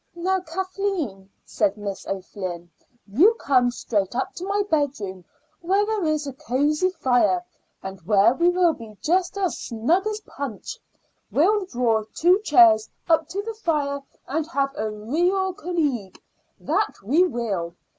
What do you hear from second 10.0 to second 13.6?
as Punch. We'll draw two chairs up to the